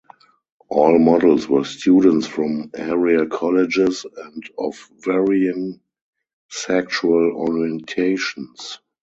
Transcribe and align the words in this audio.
All 0.67 0.97
models 0.97 1.47
were 1.47 1.63
students 1.63 2.25
from 2.25 2.71
area 2.73 3.27
colleges 3.27 4.03
and 4.17 4.43
of 4.57 4.89
varying 5.03 5.79
sexual 6.49 7.31
orientations. 7.47 8.79